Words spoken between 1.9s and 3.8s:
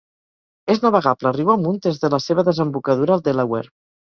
de la seva desembocadura al Delaware.